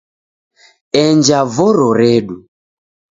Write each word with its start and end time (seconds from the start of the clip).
Enja 1.03 1.41
voro 1.57 1.91
redu 1.99 2.35